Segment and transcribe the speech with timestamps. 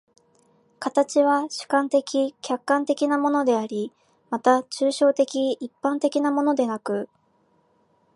[0.79, 3.93] 形は主観的・客観的なものであり、
[4.31, 7.07] また抽象的一般的なものでなく、